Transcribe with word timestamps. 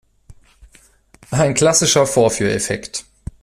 Ein 1.29 1.53
klassischer 1.53 2.07
Vorführeffekt! 2.07 3.05